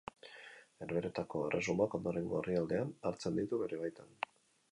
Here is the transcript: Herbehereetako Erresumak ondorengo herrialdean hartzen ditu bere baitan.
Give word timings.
Herbehereetako 0.83 1.41
Erresumak 1.49 1.93
ondorengo 1.99 2.39
herrialdean 2.41 2.93
hartzen 3.11 3.39
ditu 3.41 3.61
bere 3.65 3.83
baitan. 3.85 4.17